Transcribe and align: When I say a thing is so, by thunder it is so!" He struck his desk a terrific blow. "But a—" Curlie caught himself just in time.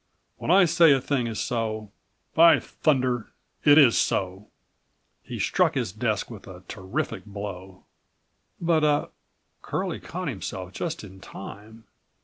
When 0.37 0.49
I 0.49 0.65
say 0.65 0.93
a 0.93 0.99
thing 0.99 1.27
is 1.27 1.39
so, 1.39 1.91
by 2.33 2.59
thunder 2.59 3.27
it 3.63 3.77
is 3.77 3.99
so!" 3.99 4.47
He 5.21 5.37
struck 5.37 5.75
his 5.75 5.91
desk 5.91 6.31
a 6.31 6.63
terrific 6.67 7.23
blow. 7.23 7.83
"But 8.59 8.83
a—" 8.83 9.09
Curlie 9.61 9.99
caught 9.99 10.27
himself 10.27 10.73
just 10.73 11.03
in 11.03 11.19
time. 11.19 11.83